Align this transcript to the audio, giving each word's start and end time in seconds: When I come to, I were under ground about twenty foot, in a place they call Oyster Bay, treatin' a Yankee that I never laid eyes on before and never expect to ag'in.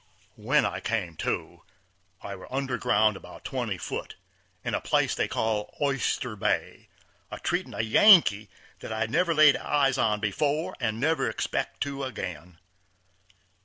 When 0.37 0.65
I 0.65 0.79
come 0.79 1.15
to, 1.17 1.61
I 2.23 2.33
were 2.35 2.51
under 2.51 2.79
ground 2.79 3.15
about 3.15 3.45
twenty 3.45 3.77
foot, 3.77 4.15
in 4.65 4.73
a 4.73 4.81
place 4.81 5.13
they 5.13 5.27
call 5.27 5.77
Oyster 5.79 6.35
Bay, 6.35 6.89
treatin' 7.43 7.75
a 7.75 7.81
Yankee 7.81 8.49
that 8.79 8.91
I 8.91 9.05
never 9.05 9.35
laid 9.35 9.57
eyes 9.57 9.99
on 9.99 10.19
before 10.19 10.75
and 10.79 10.99
never 10.99 11.29
expect 11.29 11.81
to 11.81 12.03
ag'in. 12.03 12.57